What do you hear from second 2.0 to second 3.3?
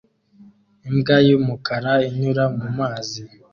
inyura mu mazi